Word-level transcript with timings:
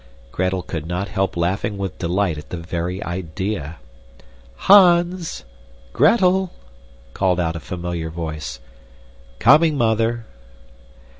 Gretel 0.31 0.63
could 0.63 0.87
not 0.87 1.09
help 1.09 1.37
laughing 1.37 1.77
with 1.77 1.99
delight 1.99 2.35
at 2.39 2.49
the 2.49 2.57
very 2.57 3.03
idea. 3.03 3.77
"Hans! 4.65 5.45
Gretel!" 5.93 6.51
called 7.13 7.39
out 7.39 7.55
a 7.55 7.59
familiar 7.59 8.09
voice. 8.09 8.59
"Coming, 9.37 9.77
Mother!" 9.77 10.25